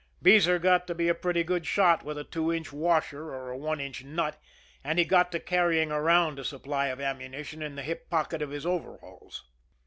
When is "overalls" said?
8.65-9.43